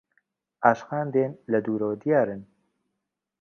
[0.65, 2.41] عاشقان دێن لە دوورەوە دیارن